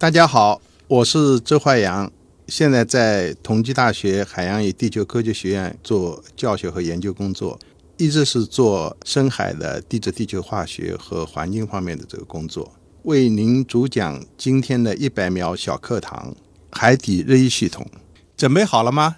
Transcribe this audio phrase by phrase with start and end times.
[0.00, 0.58] 大家好，
[0.88, 2.10] 我是周怀阳，
[2.48, 7.58] 现在在同济大学海洋与地球科学学院做教学和研究工作，
[7.98, 12.72] 一直是做深海的地质、地球化学和环境方面的这个工作。
[13.02, 16.34] 为您主讲今天的一百秒小课堂：
[16.72, 17.86] 海底热液系统。
[18.38, 19.16] 准备好了吗？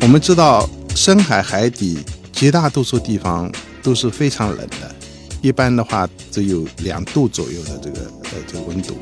[0.00, 1.98] 我们知道，深海海底
[2.32, 3.52] 绝大多数地方
[3.82, 4.94] 都是非常冷的。
[5.42, 8.96] 一般的话，只有两度左右的这个呃这个温度。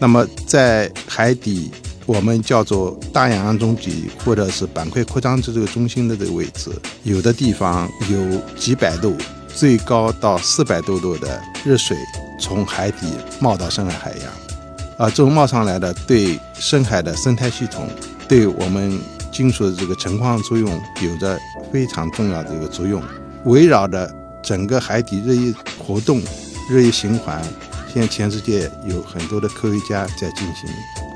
[0.00, 1.70] 那么在海底，
[2.04, 6.70] 我们叫做大洋中脊或者是板块扩张器这个中心的这个位置，
[7.04, 9.16] 有的地方有几百度，
[9.54, 11.96] 最高到四百多度的热水
[12.40, 13.06] 从海底
[13.40, 15.06] 冒到深海海洋。
[15.06, 17.88] 啊，这种冒上来的对深海的生态系统，
[18.28, 18.98] 对我们
[19.30, 20.68] 金属的这个成矿作用
[21.02, 21.38] 有着
[21.72, 23.00] 非常重要的一个作用，
[23.44, 24.12] 围绕着。
[24.48, 26.22] 整个海底热液活动、
[26.70, 27.38] 热液循环，
[27.86, 30.66] 现在全世界有很多的科学家在进行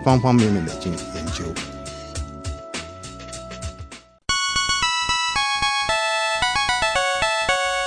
[0.04, 1.42] 方方面面的进研究。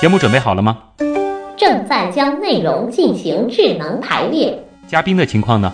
[0.02, 0.78] 节目准备好了吗？
[1.56, 4.60] 正在将内容进行智能排列。
[4.88, 5.72] 嘉宾的情况呢？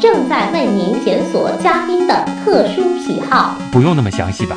[0.00, 3.56] 正在为您检索嘉宾的特殊喜好。
[3.70, 4.56] 不用那么详细吧？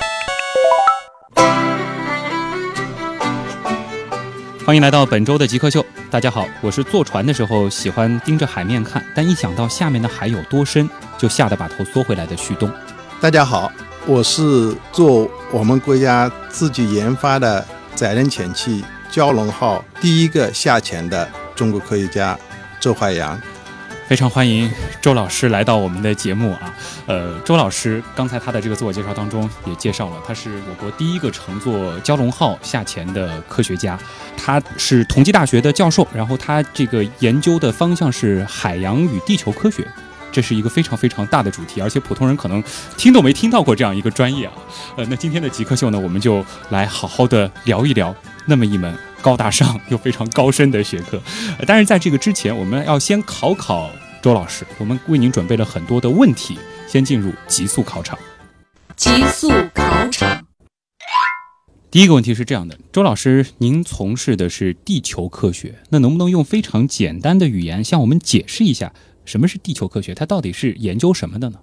[4.71, 5.85] 欢迎来到本周的极客秀。
[6.09, 12.71] 大家好，我是坐船的时候喜欢盯着海面看，但一想到下面的海有多深，就吓得把头缩回来的旭东。
[13.19, 13.69] 大家好，
[14.05, 22.39] 我是做我们国家自己研发的载人潜器“蛟龙号”第一个下潜的中国科学家
[22.79, 23.37] 周怀阳。
[24.11, 24.69] 非常欢迎
[25.01, 26.75] 周老师来到我们的节目啊！
[27.05, 33.97] 呃，周老师刚才他的这个自我介绍当中也介绍了，他是我国第一个乘坐蛟龙号下潜的科学家，
[34.35, 39.87] 他是同济大学的教授，然后他这个研究的方向是海洋与地球科学，
[40.29, 42.61] 这是一个非常非常大的主题，而且普通人可能
[42.97, 44.53] 听都没听到过这样一个专业啊！
[44.97, 48.13] 呃，那今天的极客秀呢，我们就来好好的聊一聊
[48.45, 48.93] 那么一门。
[49.21, 51.21] 高大上又非常高深的学科，
[51.67, 53.87] 但是在这个之前，我们要先考考
[54.21, 54.65] 周老师。
[54.77, 58.17] 我们为您准备了很多的问题，先进入极速考场。
[58.95, 60.45] 极速考场，
[61.89, 68.93] 第一个问题是这样的：周老师，您从事的是地球科学，那能不能用非常简单的语言向我们解释一下
[69.25, 70.13] 什么是地球科学？
[70.13, 71.59] 它到底是研究什么的呢？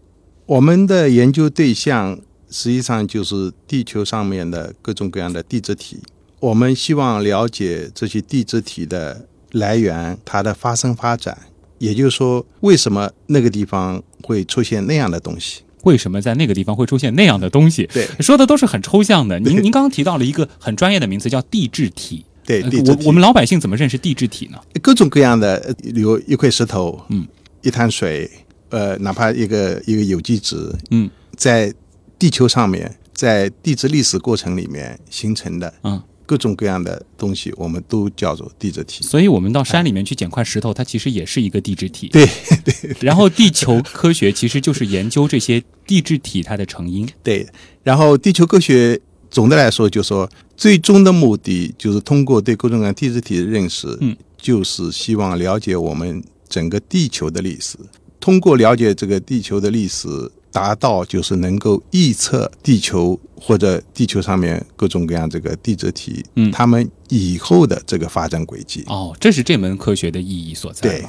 [0.47, 2.19] 我们的研究对象
[2.51, 6.01] 实际上就是地球上面的各种各样的地质体。
[6.41, 11.37] 我们希望了解这些地质体的来源，它的发生发展，
[11.79, 15.63] 也就是说，为什么那个地方会出现那样的东西？
[15.85, 17.89] 为什么在那个地方会出现那样的东西？
[17.93, 19.39] 对，说的都是很抽象的。
[19.39, 22.25] 您您刚刚提到了一个很专业的名词，叫地质体。
[22.45, 24.59] 对，我我们老百姓怎么认识地质体呢？
[24.83, 27.27] 各种各样的，比如一块石头，嗯，
[27.63, 28.29] 一滩水，
[28.71, 30.57] 呃，哪怕一个一个有机质，
[30.91, 31.73] 嗯，在
[32.19, 36.03] 地球上面，在地质历史过程里面形成的，嗯。
[36.29, 39.03] 各种各样的东西，我们都叫做地质体。
[39.03, 42.09] 所以，我们到山里面去捡块石头，它其实也是一个地质体。
[42.09, 42.29] 对
[42.63, 42.95] 对。
[43.01, 47.09] 然后，地球科学其实就是研究这些地质体它的成因。
[47.23, 47.49] 对。
[47.83, 49.01] 然后，地球科学
[49.31, 57.79] 总的来说，就说最终的目的就是通过对各种各样地质体的认识，嗯，就是希望了解我们整个地球的历史。
[58.21, 60.07] 通过了解这个地球的历史。
[60.53, 68.85] 达到就是能够预测地球或者地球上面各种各样这个地质体，嗯，他们以后的这个发展轨迹。
[68.87, 70.89] 哦，这是这门科学的意义所在。
[70.89, 71.05] 对，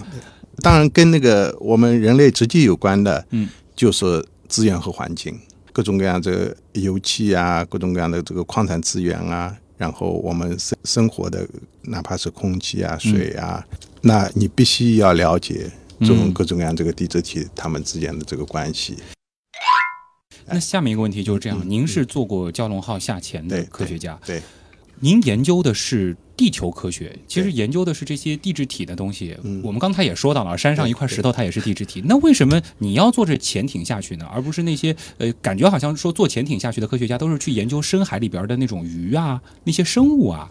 [0.62, 5.40] 当然跟那个我们人类直接有关的，嗯，就是资源和环境，
[5.72, 11.48] 各种各样这个油气啊，各种各样的这个矿产资源啊，然后我们生生活的
[11.84, 13.66] 哪怕是空气啊、水啊，
[14.02, 15.72] 那你必须要了解
[16.02, 18.98] 这种各种各样这个地质体它们之间的这个关系。
[20.52, 24.42] 那下面一个问题就是这样：您是做过蛟龙号下潜的科学家，对，
[25.00, 29.36] 您研究的是地球科学，其实研究的是这些地质体的东西。
[29.64, 32.02] 我们刚才也说到了，山上一块石头它也是地质体。
[32.06, 34.26] 那为什么你要坐着潜艇下去呢？
[34.34, 40.50] 而不是那些呃，感觉好像说坐潜艇下去的科学家都是去研究深海里边的那种鱼啊，那些生物啊？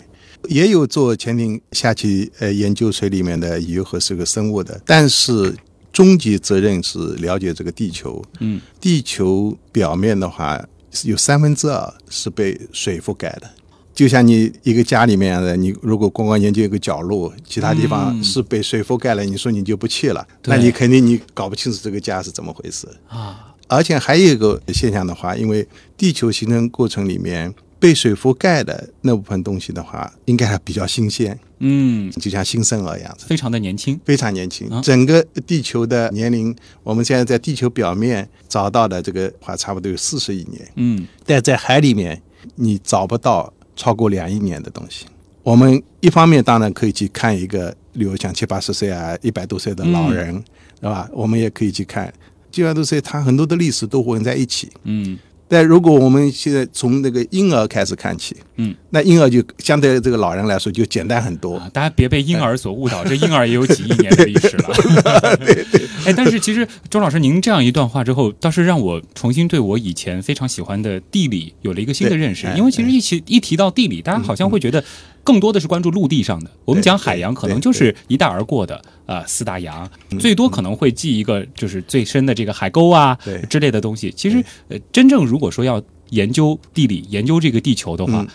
[0.48, 5.54] 也有坐潜艇下去呃研究水里面的鱼和这个生物的，但是。
[5.92, 8.24] 终极责任是了解这个地球。
[8.40, 10.62] 嗯，地球表面的话，
[11.04, 13.50] 有三分之二是被水覆盖的。
[13.94, 22.86] 就像你一个家里面的，你如果光光研究一个角落，其他地方嗯是被水覆盖了，你说你就不去了，那你肯定你搞不清楚这个家是怎么回事。
[23.08, 33.26] 啊，而且还有一个现象的话，因为地球形成过程里面被水覆盖的那部分东西的话，应该还比较新鲜，嗯，就像新生儿一样子。
[33.26, 33.98] 非常的年轻。
[34.04, 42.20] 非常年轻啊，整个地球的年龄，我们现在在地球表面找到的这个话，差不多有四十亿年，嗯但在海里面
[42.56, 45.06] 你找不到超过两亿年的东西。
[45.42, 50.34] 我们一方面当然可以去看一个，比如像七八十岁啊、一百多岁的老人，
[50.80, 51.08] 是吧？
[51.12, 52.12] 我们也可以去看
[52.52, 54.70] 七百多岁，他很多的历史都混在一起。
[54.84, 61.56] 嗯但如果我们现在从那个婴儿开始看起，嗯，那婴儿就相对这个老人来说就简单很多。
[61.56, 64.68] 啊，大家别被婴儿所误导，这婴儿也有几亿年的历史了。
[66.04, 74.84] 哎，但是其实周老师您这样一段话之后，倒是让我重新对我以前非常喜欢的地理有了一个新的认识因为其实一起一提到地理，大家好像会觉得
[75.28, 76.50] 更多的是关注陆地上的。
[76.64, 79.86] 我们讲海洋，可能就是一带而过的啊、四大洋，
[80.18, 84.10] 最多可能会记一个就是最深的这个海沟啊对之类的东西。
[84.16, 88.26] 其实呃，真正如果说要研究地理、研究这个地球的话，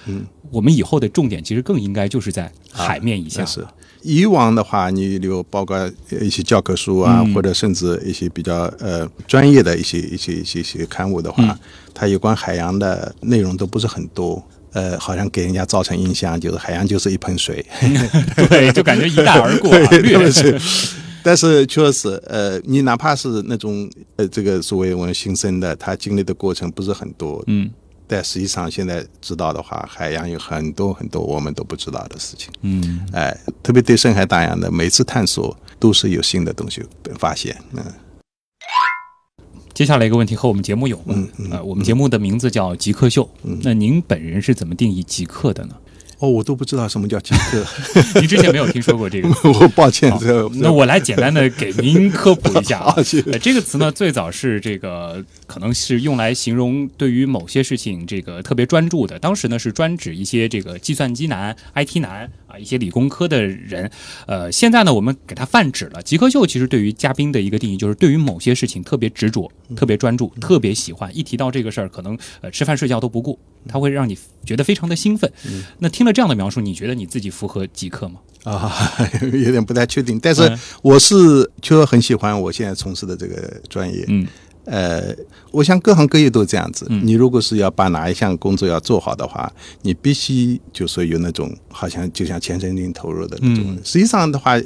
[0.51, 3.41] 我们以后的重点其实更应该就是在海面以下。
[3.41, 3.65] 那是
[4.03, 5.91] 以往的话，你有包括
[6.21, 11.59] 一些教科书啊，嗯或者甚至一些比较呃专业的一些一些一些一些刊物的话，嗯
[11.91, 14.43] 它有关海洋的内容都不是很多。
[14.73, 17.65] 呃，好像给人家造成印象就是海洋就是一盆水，
[18.49, 20.59] 对，就感觉一带而过、啊，对略不是？
[21.23, 27.69] 但是确实，呃，你哪怕是那种呃这个所谓我们新生的，他经历的过程不是很多，嗯
[28.05, 32.49] 但实际上现在知道的话，海洋有很多很多我们都不知道的事情。
[32.61, 37.55] 嗯，哎，特别对深海大洋的每次探索都是有新的东西被发现。
[37.71, 37.81] 嗯，
[39.73, 43.27] 接下来一个问题和我们节目有关，嗯嗯呃，我们节目的名字叫极客秀，
[43.63, 45.75] 那您本人是怎么定义极客的呢？
[46.19, 47.65] 哦，我都不知道什么叫极客，
[48.21, 49.27] 您之前没有听说过这个。
[49.59, 50.13] 我抱歉
[50.53, 52.95] 那我来简单的给您科普一下啊。
[53.41, 55.21] 这个词呢，最早是这个
[55.53, 63.91] 可能是用来形容对于某些事情这个特别专注的，当时呢是专指一些这个计算机男、IT 男啊，一些理工科的人。
[64.25, 66.01] 呃，现在呢我们给它泛指了。
[66.01, 75.31] 极客秀其实对于嘉宾的一个定义就是对于某些事情特别执着、特别专注、特别喜欢，一提到这个事儿，可能呃吃饭睡觉都不顾，它会让你觉得非常的兴奋。
[75.77, 78.15] 那听了这样的描述，你觉得你自己符合极客吗？
[78.43, 78.73] 啊，
[79.21, 81.15] 有点不太确定，但是嗯我是
[81.61, 84.03] 确实很喜欢我现在从事的这个专业。
[84.07, 84.27] 嗯
[84.65, 85.15] 呃，
[85.51, 86.85] 我想各行各业都这样子。
[86.89, 89.51] 嗯你如果是要把哪一项工作要做好的话，
[89.81, 93.65] 你必须就说有那种好像就像全身心投入的那种。
[93.67, 94.59] 嗯实际上的话，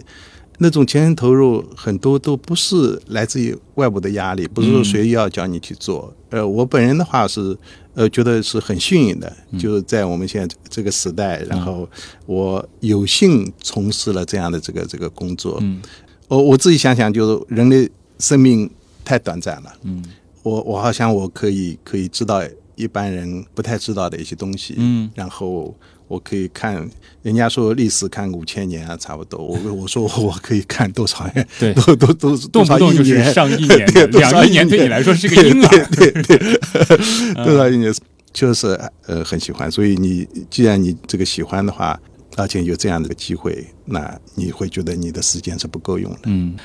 [0.59, 6.13] 那种全身投入很多都不是来自于外部的压力，不是说谁要叫你去做。
[6.29, 7.57] 呃，我本人的话是
[7.93, 11.87] 呃觉得是很幸运的，就是在我们现在这个时代，然后
[12.25, 15.57] 我有幸从事了这样的这个这个工作。
[15.61, 15.81] 嗯
[16.27, 17.89] 我我自己想想，就是人类
[18.19, 18.69] 生命
[19.07, 19.73] 太短暂了。
[19.83, 20.03] 嗯
[20.43, 22.41] 我我好像我可以可以知道
[22.75, 25.75] 一般人不太知道的一些东西，嗯然后
[26.07, 26.87] 我可以看
[27.21, 29.39] 人家说历史看五千年啊，差不多。
[29.43, 35.85] 我我说我可以看多少 年，对都都都动不动就是上亿年， 对两亿年对你来说是个婴儿。
[35.97, 36.59] 对对对，
[37.43, 37.93] 多少一年
[38.31, 39.69] 就是呃很喜欢。
[39.69, 41.99] 所以你既然你这个喜欢的话，
[42.37, 46.19] 而且有这样的机会，那你会觉得你的时间是不够用的。
[46.25, 46.55] 嗯，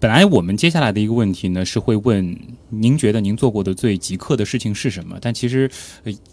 [0.00, 2.34] 本来我们接下来的一个问题呢，是会问
[2.70, 5.18] 您觉得您做过的最极客的事情是什么？
[5.20, 5.70] 但其实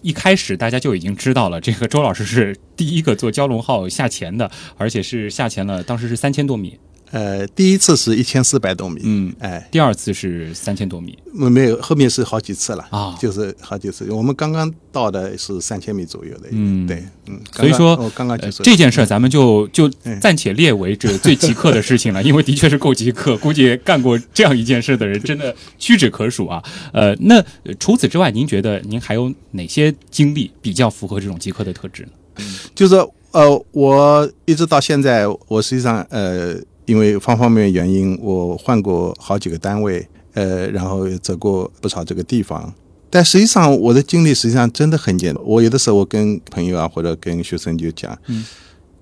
[0.02, 6.80] 一开始大家就已经知道了，这个周老师是第一个做蛟龙号下潜的，而且是下潜了，当时是三千多米，
[7.12, 11.18] 呃，第一次是一千四百多米，嗯，哎，第二次是三千多米。
[11.34, 13.16] 没有，后面是好几次了啊。
[13.20, 14.12] 就是好几次。
[14.12, 16.86] 我们刚刚到的是三千米左右的，嗯。
[16.86, 20.20] 对，嗯，所以说我刚刚呃就是这件事儿咱们就就嗯。
[20.20, 26.62] 暂且列为这最极客的事情了， 因为的确是够极客，估计干过这样一件事的人真的屈指可数啊。
[26.92, 32.44] 呃，那呃除此之外，您觉得您还有哪些经历比较符合这种极客的特质呢？
[32.76, 32.96] 就是
[33.32, 36.56] 呃，我一直到现在，我实际上呃，
[36.88, 42.74] 因为方方面面原因，我换过好几个单位，呃，然后也走过不少这个地方。
[43.10, 45.44] 但实际上，我的经历实际上真的很简单。
[45.46, 48.44] 我有的时候我跟朋友啊，或者跟学生就讲，嗯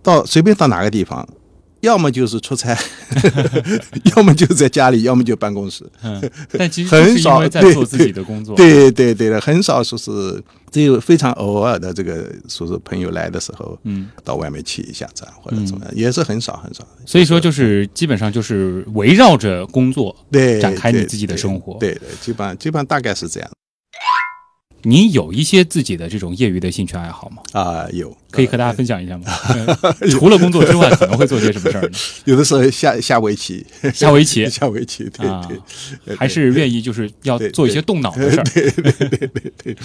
[0.04, 1.27] 到随便到哪个地方，
[1.86, 2.77] 要么就是出差，
[4.18, 5.86] 要么就在家里，要么就办公室。
[6.04, 6.22] 嗯，
[6.58, 16.86] 但其实 很少在对做自己的工作，对对对的，很少说是只有非常偶尔的这个说是朋友来的时候，嗯，到外面去一下子啊，或者怎么样，也是很少很少。
[17.06, 23.50] 所以说就是基本上就是围绕着工作对展开你自己的生活对对，基本上基本上大概是这样。
[24.86, 27.42] 你有一些自己的这种业余的兴趣爱好吗？
[27.54, 29.25] 啊、有可以和大家分享一下吗？
[30.01, 31.89] 嗯 除了工作之外，可能会做些什么事儿呢？
[32.25, 35.42] 有的时候下下围棋，下围棋 下围棋，对啊
[36.06, 38.44] 对，还是愿意就是要做一些动脑的事儿。
[38.44, 38.92] 对对
[39.27, 39.27] 对
[39.63, 39.77] 对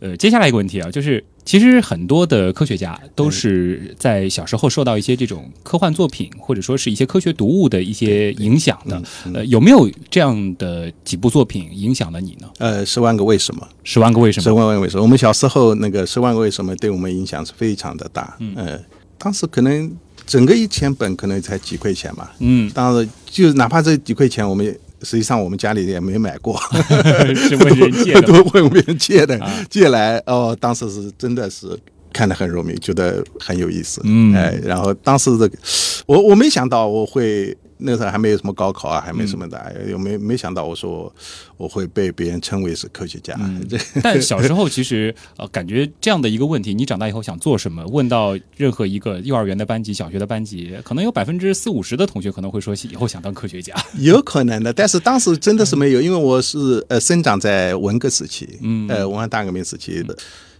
[0.00, 9.02] 呃，接下来一个问题啊，就是其实很多的科学家都是在小时候受到一些这种科幻作品或者说是一些科学读物的一些影响的。
[9.24, 12.46] 嗯呃，有没有这样的几部作品影响了你呢？
[12.58, 13.66] 呃，十万个为什么？
[13.82, 14.52] 十万个为什么十？
[14.52, 15.02] 万个为什么？
[15.02, 18.36] 我们小时候那个十万个为什么对我们影响是非常的大。
[18.40, 18.78] 嗯，呃，
[19.16, 19.90] 当时可能
[20.26, 22.28] 整个一千本可能才几块钱嘛。
[22.40, 26.60] 嗯，当时就哪怕这几块钱，我们也实际上我们家里也没买过，
[27.36, 28.22] 是问人借的。
[28.26, 31.78] 都问别人借的，啊借来哦，当时是真的是
[32.12, 34.00] 看得很入迷，觉得很有意思。
[34.04, 35.58] 嗯哎，然后当时这个，
[36.06, 37.56] 我我没想到我会。
[37.78, 41.12] 那个时候还没有什么高考啊，还没什么的，嗯有没没想到我说我
[41.56, 43.38] 我会被别人称为是科学家，
[44.02, 47.84] 但小时候其实呃，感觉这样的一个问题，你长大以后想做什么？
[47.86, 53.74] 问到任何一个幼儿园的班级、小学的班级，可能有百分之四五十的同学可能会说以后想当科学家。
[53.98, 60.16] 有可能的，但是当时真的是没有，因为我是呃生长在文革时期，嗯呃文化大革命时期的。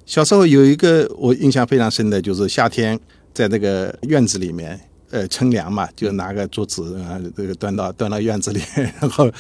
[0.07, 2.99] 小时候有一个我印象非常深的，就是夏天
[3.35, 4.79] 在那个院子里面。
[5.11, 8.61] 呃，乘凉嘛，就拿个桌子啊，这个端到端到院子里，
[9.01, 9.31] 然后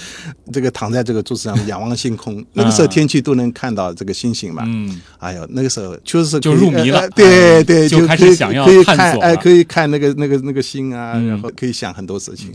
[0.52, 2.44] 这个躺在这个桌子上仰望星空。
[2.54, 4.62] 那个时候天气都能看到这个星星嘛。
[4.66, 12.52] 嗯，哎呦，那个时候确实是就入迷了呃对对，就开始想要可以看哎，了可以看那个那个那个星啊，嗯然后可以想很多事情。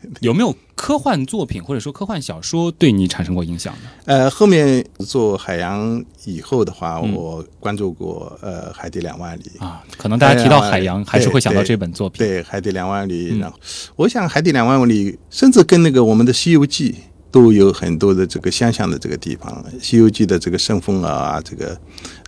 [0.20, 3.90] 有没有科幻作品或者说科幻小说对你产生过影响呢？
[4.06, 12.18] 呃，后面做海洋以后的话，嗯我关注过呃《海底两万里》啊，可能大家提到海洋，哎还是会想到这本作品。
[12.18, 13.58] 对，《海底两万里》嗯然后
[13.96, 16.92] 我想《海底两万里》甚至跟那个我们的《西游记》
[17.30, 21.78] 都有很多的这个相像的这个地方，《西游记》的这个圣风耳啊，这个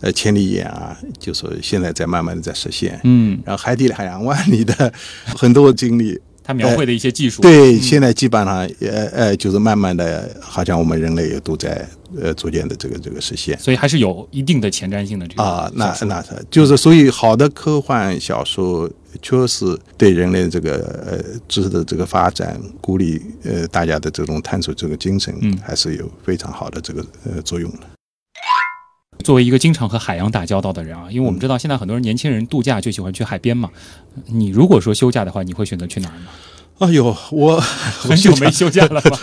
[0.00, 3.00] 呃千里眼啊，就说现在在慢慢的在实现。
[3.04, 4.92] 嗯，然后《海底两万里》的
[5.36, 11.88] 很多经历，他描绘的一些技术，对，现在基本上也呃，就是慢慢的，好像我们人类也都在
[12.20, 13.58] 呃逐渐的这个这个实现。
[13.58, 27.80] 所以还是有一定的前瞻性的这个啊，那那是就是，所以好的科幻小说确实对人类这个呃知识的这个发展，鼓励呃大家的这种探索这个精神，嗯还是有非常好的这个呃作用的。
[29.22, 33.70] 作为一个经常和海洋打交道的人啊，因为我们嗯知道现在很多人年轻人度假就喜欢去海边嘛。
[34.26, 36.26] 你如果说休假的话，你会选择去哪儿呢？
[36.78, 37.60] 哎呦，我
[38.00, 39.18] 很久没休假了吧？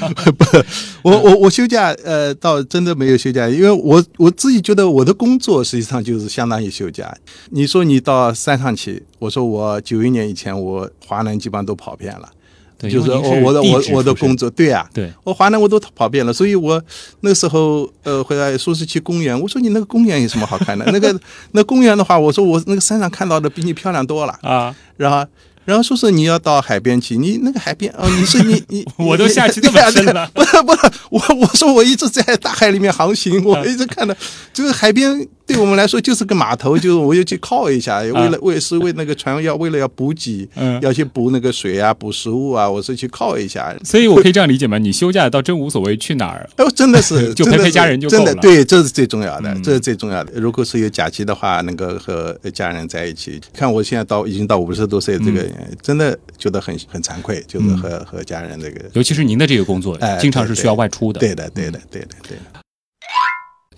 [1.03, 7.13] 我我我休假，呃，倒真的没有休假，因为我我自己觉得我的工作实际上就是相当于休假。
[7.50, 12.32] 你说你到山上去，我说我九一年以前我华南基本上都跑遍了，
[12.79, 16.81] 对，就是我我的我我的工作，对啊，对，我华南我都跑遍了，所以我
[17.19, 20.86] 那时候呃回来说是去公园，我说你那个公园有什么好看的？
[20.91, 21.13] 那个
[21.51, 25.29] 那公园的话，我说我那个山上看到的比你漂亮多了，啊，然后。
[25.69, 34.15] 然后说是你要到海边去，你那个海边哦，你是你你 我都下去这么深了 不是不是，我我说我一直在大海里面航行， 我一直看到
[34.51, 43.75] 这个海边对我们来说就是个码头，就是我要去靠一下，为了为是为那个船要为了要补给，嗯要去补那个水啊，补食物啊，我是去靠一下。
[43.83, 44.79] 所以我可以这样理解吗？
[44.79, 50.31] 你休假倒真无所谓去哪儿，哎，真的是就陪陪家人就真的够了对，这是最重要的，嗯这是最重要的。
[50.35, 53.39] 如果是有假期的话，能够和家人在一起。
[53.53, 58.89] 看我现在到已经到五十多岁，这个、嗯真的觉得很很惭愧，就是和、和家人这个。
[58.93, 61.19] 尤其是您的这个工作哎，经常是需要外出的。
[61.19, 62.61] 对的，对的，对的，对的。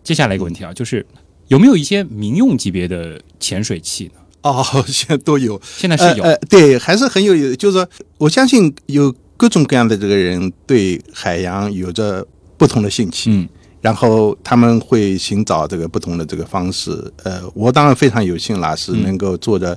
[0.03, 1.05] 接下来一个问题啊，就是
[1.47, 4.21] 有没有一些民用级别的潜水器呢？
[4.43, 7.33] 哦，现在都有，现在是有，呃呃，对，还是很有。
[7.55, 12.25] 就是说，我相信有各种各样的这个人对海洋有着
[12.57, 13.31] 不同的兴趣。
[13.31, 13.47] 嗯
[13.81, 16.91] 然后他们会寻找这个不同的这个方式。
[17.23, 19.75] 呃，我当然非常有幸啦，是嗯能够做的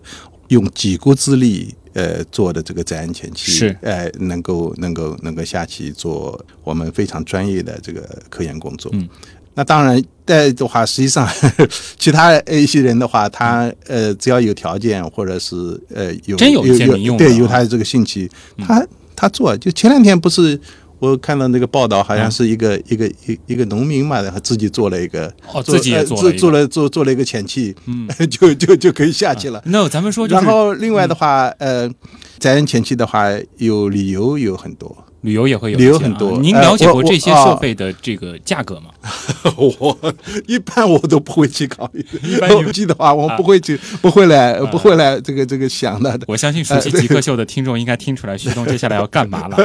[0.49, 1.75] 用几国之力。
[1.95, 8.91] 呃，做的这个载人潜器是呃，能够能够能够下去做我们非常专业的这个科研工作。
[8.95, 9.09] 嗯，
[9.55, 11.25] 那当然，在的话，实际上
[11.97, 18.85] 其他一些人的话，他呃，只要有条件或者是呃有真有一些民用的对，啊有他的这个兴趣，他
[19.15, 19.57] 他做。
[19.57, 20.61] 就前两天不是
[20.99, 26.17] 我看到那个报道，好像是一个、一个一一个农民嘛，然后自己做了一个，哦，自己做。
[26.17, 29.63] 做做了做做了一个潜器，嗯， 就就就可以下去了。
[29.67, 31.91] 那咱们说就是，然后另外的话，呃，
[32.39, 34.97] 载人潜器的话，有理由有很多。
[35.25, 38.91] 旅游也会有很多您呃了解过这些啊设备的这个价格吗？
[39.57, 40.15] 我
[40.47, 46.21] 一般我都不会去考虑，一般你我记的话，我啊不会去，不会来，不会来这个这个想的。
[46.27, 49.57] 我相信熟悉极客秀的听众应该听出来徐东接下来要干嘛了、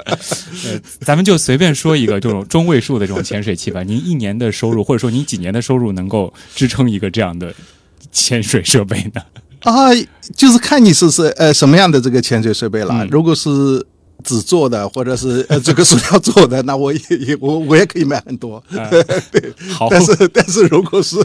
[1.00, 3.82] 咱们就随便说一个这种中位数的这种潜水器吧。
[3.82, 7.52] 您一年的收入，或者说您几年的收入能够支撑一个这样的
[8.10, 9.20] 潜水设备呢？
[9.60, 9.94] 啊，
[10.34, 12.94] 就是看你是是呃什么样的这个潜水设备了。
[12.94, 13.84] 嗯如果是
[14.20, 18.62] 纸做的，或者是呃 这个塑料做的，那我也 也我我也可以买很多。
[18.70, 21.16] 对好，但是但是如果是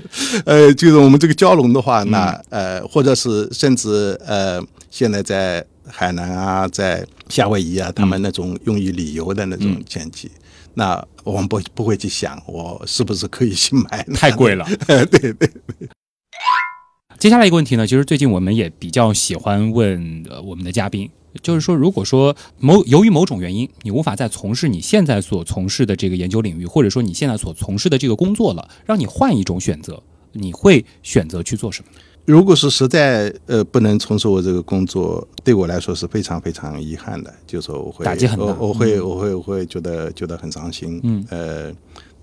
[0.45, 10.31] 呃就是我们这个蛟龙的话，嗯那呃或者是甚至呃现在在海南啊，在夏威夷啊，他们那种用于旅游的那种嗯潜器。
[10.77, 14.03] 那我们不不会去想，我是不是可以去买？
[14.13, 14.65] 太贵了。
[14.85, 15.49] 对对，
[17.17, 21.09] 接下来一个问题呢，其实最近我们也比较喜欢问呃我们的嘉宾，
[21.41, 30.01] 就是说，如果说某由于某种原因，你无法再从事你现在所从事的这个研究领域，或者说你现在所从事的这个工作了，让你换一种选择，
[30.33, 31.87] 你会选择去做什么？
[32.25, 40.99] 如果是实在呃不能从事我这个工作，对我来说是非常非常遗憾的，就是说我会打击很大我我会我会我会觉得觉得很伤心。
[41.03, 41.71] 嗯呃，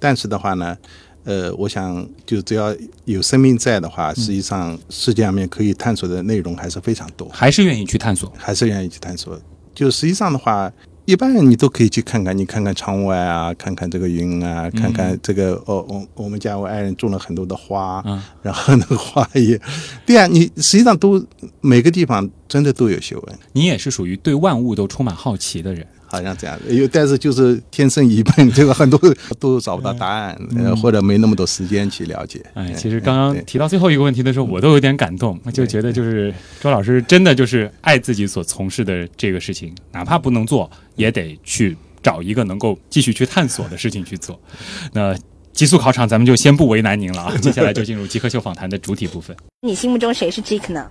[0.01, 0.77] 但是的话呢，
[1.25, 2.75] 呃，我想就只要
[3.05, 8.33] 有生命在的嗯话，实际上世界上面可以探索的内容还是非常多，还是愿意去探索？
[8.37, 9.41] 还是愿意去探索。
[9.75, 10.73] 就实际上的话。
[11.05, 19.61] 一般人你都可以去看看，你看看窗外啊，看看这个云啊，看看这个哦，我我们家我爱人种了很多的花，嗯然后那个花也，
[20.07, 21.21] 对啊，你实际上都
[21.61, 25.85] 每个地方真的都有学问，你也是属于对万物都充满好奇的人。
[26.13, 26.59] 好像这样。
[26.69, 29.01] 有，但是就是天生一笨，这个很多
[29.41, 32.45] 都找不到答案，呃，或者没那么多时间去了解。
[32.53, 44.39] 哎，嗯其实刚刚提到最后一个问题的时候，我都有点感动，就觉得就是周老师真的就是爱自己所从事的这个事情，哪怕不能做，也得去找一个能够继续去探索的事情去做。
[44.93, 45.17] 那
[45.55, 49.35] 极速考场咱们就先不为难您了啊，接下来就进入极客秀访谈的主体部分。
[49.63, 50.91] 你心目中谁是 Jake 呢？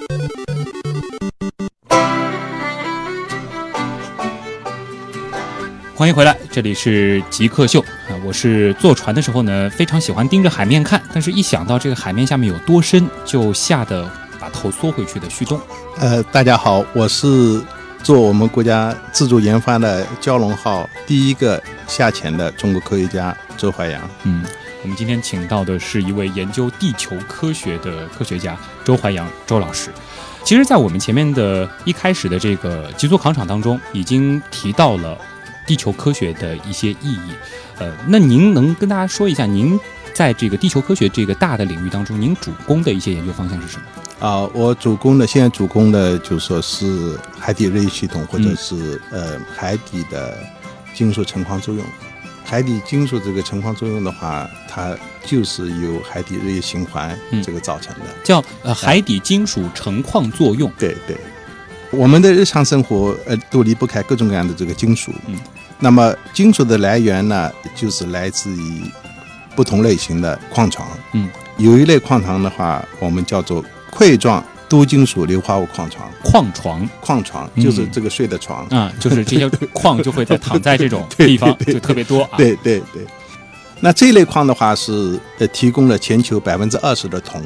[6.01, 8.17] 欢迎回来，这里是极客秀啊！
[8.25, 14.09] 我是坐船的时候呢，非常喜欢盯着海面看，但是一想到这个海面下面有多深，就吓得
[14.39, 15.61] 把头缩回去的旭东。
[15.99, 17.61] 呃，大家好，我是
[18.01, 24.01] 做我们国家自主研发的蛟龙号第一个下潜的中国科学家周怀阳。
[24.23, 24.43] 嗯，
[24.81, 29.91] 我们今天请到的是一位研究地球科学的科学家周怀阳周老师。
[30.43, 35.15] 其实，在我们前面的一开始的这个极速考场当中，已经提到了
[35.65, 37.31] 地球科学的一些意义。
[37.79, 39.79] 呃，那您能跟大家说一下，您
[40.13, 43.83] 在这个地球科学这个大的领域当中，您主攻的一些研究方向是什么？
[44.19, 50.37] 啊、我主攻的现在主攻的就说是海底热力系统，或者是、呃海底的
[50.93, 51.83] 金属成矿作用。
[52.43, 54.95] 海底金属这个成矿作用的话，它
[55.25, 58.01] 就是由海底热液循环嗯这个造成的。
[58.23, 60.71] 叫呃海底金属成矿作用。
[60.77, 61.17] 对对，
[61.91, 65.11] 我们的日常生活呃都离不开各种各样的这个金属。
[65.27, 65.37] 嗯，
[65.79, 68.81] 那么金属的来源呢，就是来自于
[69.55, 70.87] 不同类型的矿床。
[71.13, 76.09] 嗯，有一类矿床的话，我们叫做块状多金属硫化物矿床。
[76.23, 78.65] 矿床矿床嗯就是这个睡的床。
[78.67, 82.31] 啊，就是这些 矿就会在躺在这种 地方就特别多啊。
[82.37, 83.05] 对对对。
[83.81, 87.43] 那这一类矿的话是呃提供了全球百分之二十的铜。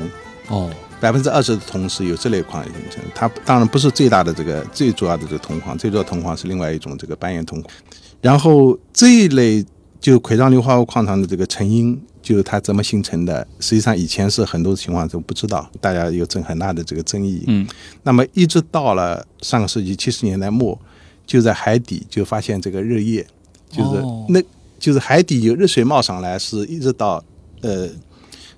[0.50, 7.74] 哦，百分之二十的铜是由这类矿形成，它当然不是最大的这个最主要的这个铜矿，最主要铜矿是另外一种这个斑岩铜矿。
[8.22, 9.64] 然后这一类
[10.00, 17.44] 就奎章硫化物矿场的这个成因，就是它怎么形成的，实际上以前是很多情况都不知道，大家有争很大的这个争议。
[17.48, 17.68] 嗯，
[18.04, 20.80] 那么一直到了上个世纪七十年代末，
[21.26, 23.26] 就在海底就发现这个热液，
[23.70, 24.42] 就是哦那、
[24.80, 27.24] 就是海底有热水冒上来，是一直到
[27.62, 27.88] 呃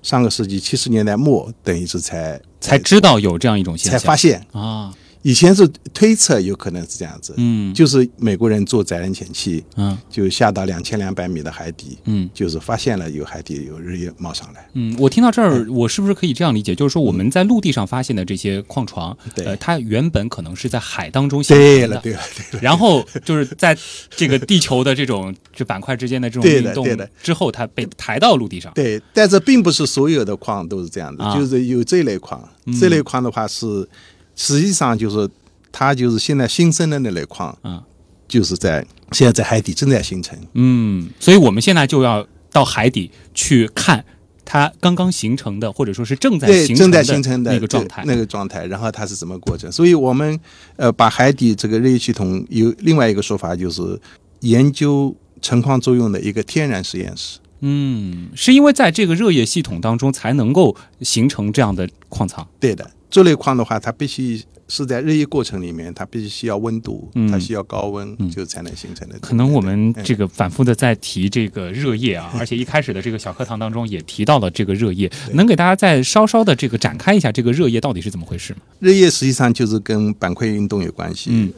[0.02, 14.68] 上个世纪七十年代末，等于是才才知道有这样一种现象，才发现，啊，以前是推测有可能是这样子，嗯就是美国人做载人潜器，嗯就下到两千两百米的海底，嗯就是发现了有海底有日月冒上来。
[14.74, 16.74] 嗯，我听到这儿，我是不是可以这样理解？
[16.74, 22.00] 就是说我们在陆地上发现的这些矿床，对呃，它原本可能是在海当中形成的对了，。
[22.02, 22.20] 对了，
[22.52, 23.76] 对了，然后就是在
[24.10, 28.72] 这个地球的这种这板块之间的这种运动的之后，它被抬到陆地上。
[28.74, 32.48] 对，但这并不是所有的矿都是这样的，啊就是有这类矿，
[32.80, 33.88] 这类矿的话是
[34.38, 35.28] 实际上就是
[35.72, 37.82] 它就是现在新生的那类矿，嗯
[38.28, 40.38] 就是在现在在海底正在形成。
[40.52, 44.04] 嗯，所以我们现在就要到海底去看
[44.44, 48.04] 它刚刚形成的，或者说是正在对，形正在成形成的那个状态。
[48.06, 49.72] 那个状态，然后它是怎么过程？
[49.72, 50.38] 所以我们
[50.76, 53.98] 呃，把海底这个热液系统有另外一个说法，就是
[54.40, 57.38] 研究成矿作用的一个天然实验室。
[57.60, 62.46] 嗯，是因为在这个热液系统当中才能够形成这样的矿藏。
[62.60, 69.18] 对的，这类矿的话，它必须是在热液过程里面，它必须需要温度，嗯它需要高温，就才能形成的。
[69.20, 78.60] 可能我们嗯这个反复的在提这个热液啊， 而且一开始的这个小课堂当中也提到了这个热液，能给大家再稍稍的这个展开一下这个热液到底是怎么回事吗？
[78.78, 81.30] 热液实际上就是跟板块运动有关系。
[81.32, 81.52] 嗯，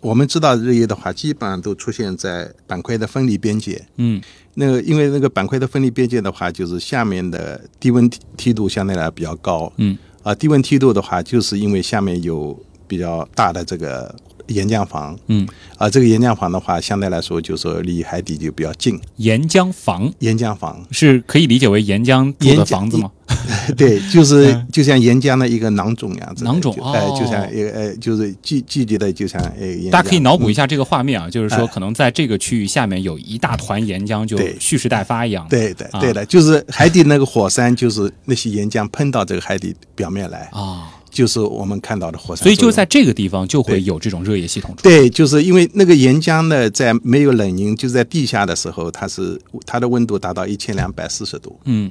[0.00, 3.84] 我们知道热液的话，基本上都出现在板块的分离边界。
[3.98, 4.22] 嗯
[4.56, 9.70] 那个因为那个板块的分离边界的话，就是下面的低温梯梯度相对来比较高。
[9.78, 12.58] 嗯啊，低温梯度的话，就是因为下面有
[12.88, 14.12] 比较大的这个
[14.48, 15.18] 岩浆房。
[15.28, 19.00] 嗯，啊，这个岩浆房的话，相对来说就是说离海底就比较近。
[19.16, 20.12] 岩浆房？
[20.20, 23.10] 岩浆房，是可以理解为岩浆住岩房子吗？
[23.76, 27.18] 对，就是就像岩浆的一个囊肿样子，囊肿就哎，哦。
[27.18, 35.48] 就像一个呃，就是聚聚集的，就像呃，大家可以脑补一下这个画面啊，就是说哎可能在这个区域下面有一大团岩浆，就蓄势待发一样。
[35.48, 35.58] 的。
[35.58, 42.42] 对的啊，对的，就是海底那个火山，就是那些岩浆喷到这个海底表面来，啊，就是我们看到的火山。
[42.42, 44.74] 所以就在这个地方就会有这种热液系统。
[44.82, 51.90] 对，就是因为那个岩浆呢，在没有冷凝，就在地下的时候，它是它的温度达到一千两百四十度，嗯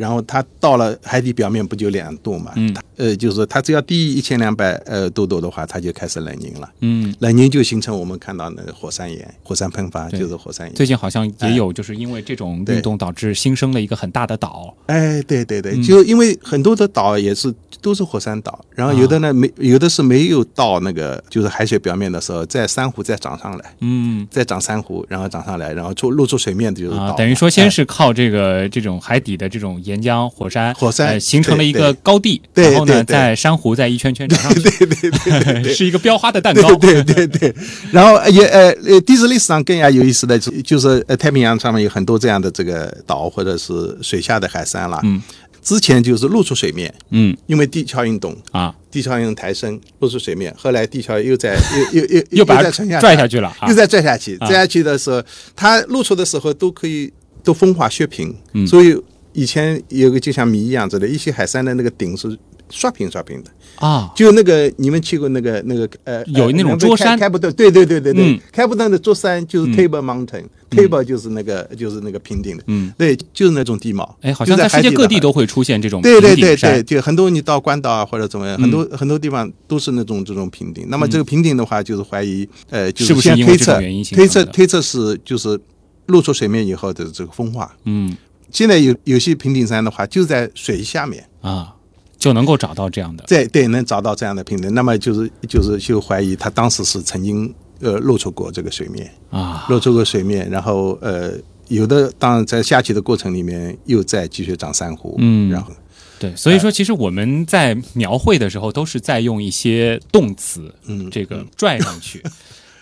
[0.00, 2.52] 然后它到了海底表面不就两度嘛？
[2.56, 6.70] 嗯它呃，就是说它只要低于一千两百呃度度的话，它就开始冷凝了。
[6.80, 10.74] 嗯，冷凝就形成我们看到那个火山岩、火山喷发，就是火山岩。
[10.74, 14.74] 最近好像也有，就是因为这种运动导致新生了一个很大的岛。
[14.86, 36.74] 哎，对对对，嗯就因为很多的岛也是都是火山岛，然后有的啊呢没有的是没有到那个就是海水表面的时候，在珊瑚再长上来，嗯再长珊瑚，然后长上来，然后出露出水面的就是岛。，啊等于说先哎是靠这个这种海底的这种岩浆火山，火山呃形成了一个高地，对然后呢，在珊瑚在一圈圈长上去，对对 是一个标花的蛋糕。
[36.76, 37.54] 对对对对，
[37.92, 45.20] 然后也呃呃，地质历史上更加有意思的就就是呃太平洋上面有很多这样的这个岛或者是水下的海山了，嗯，
[45.62, 51.56] 之前就是露出水面，嗯因为地壳运动，啊，地壳运动抬升露出水面，后来地壳又在
[51.92, 54.46] 又又又又把它再沉下拽下去了啊又再拽下去，啊。
[54.46, 55.22] 拽下去的时候，
[55.56, 57.12] 它露出的时候都可以
[57.44, 58.66] 都风化削平，嗯。
[58.66, 58.96] 所以
[59.32, 62.38] 以前有个就像谜一样子的，一些海山的那个顶是
[62.68, 63.50] 刷平刷平的。
[63.76, 67.18] 啊，就那个你们去过那个那个呃，有那种呃桌山？
[67.18, 68.40] 开开普敦，对对对对对，嗯。
[68.52, 74.18] 开普敦的桌山就是 Table Mountain，Table 就是那个就是那个平顶的，嗯，对，就是那种地貌。
[74.20, 80.86] 哎，好像在世界各地都会出现这种对对对对，就很多你到关岛啊或者怎么样，很多很多地方都是那种这种平顶。
[80.90, 83.80] 那么这个平顶的话，就是怀疑呃，就是不是推测
[84.14, 85.58] 推测推测是就是
[86.06, 87.74] 露出水面以后的这个风化。
[87.84, 88.14] 嗯
[88.52, 91.24] 现在有有些平顶山的话，就在水下面。
[91.40, 91.74] 啊，
[92.18, 93.24] 就能够找到这样的。
[93.26, 101.32] 对对，能找到这样的平顶，那么就是就是就怀疑他当时是曾经呃露出过这个水面，啊，露出过水面，然后呃
[101.68, 105.72] 有的当然在下去的过程里面又在继续长珊瑚，嗯然后
[106.18, 112.22] 对，所以说其实我们在描绘的时候都是在用一些动词，嗯这个拽上去。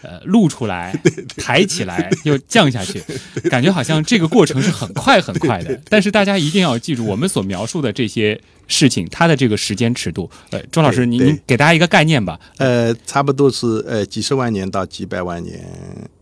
[0.08, 0.98] 呃，露出来，
[1.36, 3.02] 抬起来，又降下去，
[3.50, 5.78] 感觉好像这个过程是很快很快的。
[5.90, 10.30] 但是大家一定要记住，我们所描述的这些事情，它的这个时间尺度。
[10.48, 12.40] 呃，钟老师，您您给大家一个概念吧。
[12.56, 15.62] 呃差不多是呃几十万年到几百万年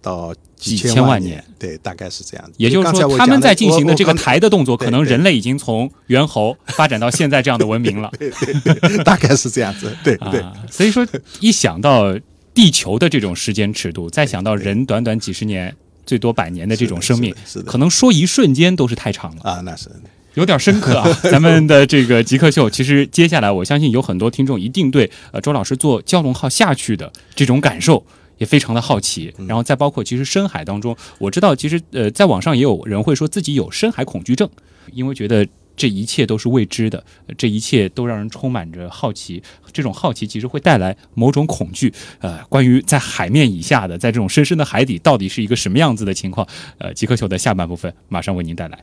[0.03, 2.53] 到几千千万年年，对，大概是这样子。
[2.57, 8.11] 也就是说，他们在进行的这个抬的动作，可能人类已经从猿猴发展到现在这样的文明了。
[8.19, 10.41] 对对大概是这样子，对对。
[10.41, 11.07] 啊，所以说
[11.41, 12.17] 一想到
[12.57, 17.35] 地球的这种时间尺度，再想到人短短几十年、最多百年的这种生命
[17.67, 19.91] 可能说一瞬间都是太长了，啊，那是
[20.33, 21.13] 有点深刻啊。
[21.31, 28.05] 咱们的这个极客秀，其实接下来我相信有很多听众一定对呃周老师做蛟龙号下去的这种感受。
[28.39, 34.47] 也非常的好奇，嗯然后再包括其实深海当中，我知道其实呃，在网上也有人会说自己有深海恐惧症，
[34.93, 37.05] 因为觉得这一切都是未知的，
[37.37, 39.43] 这一切都让人充满着好奇。
[39.73, 41.93] 这种好奇其实会带来某种恐惧。
[42.21, 46.47] 呃，关于在海面以下的，在这种深深的海底，到底是一个什么样子的情况？
[46.79, 48.83] 呃，极客秀的下半部分马上为您带来。